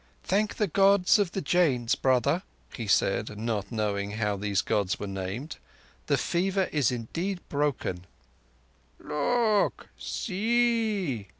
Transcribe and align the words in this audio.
"Thank 0.23 0.55
the 0.55 0.65
Gods 0.65 1.19
of 1.19 1.31
the 1.33 1.43
Jains, 1.43 1.93
brother," 1.93 2.41
he 2.73 2.87
said, 2.87 3.37
not 3.37 3.71
knowing 3.71 4.13
how 4.13 4.35
those 4.35 4.61
Gods 4.63 4.99
were 4.99 5.05
named. 5.05 5.57
"The 6.07 6.17
fever 6.17 6.63
is 6.71 6.91
indeed 6.91 7.39
broken." 7.49 8.07
"Look! 8.97 9.89
See!" 9.99 11.27